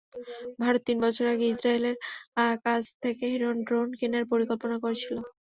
[0.59, 1.95] ভারত তিন বছর আগে ইসরায়েলের
[2.65, 5.15] কাছে থেকে হেরন ড্রোন কেনার পরিকল্পনা করেছিল।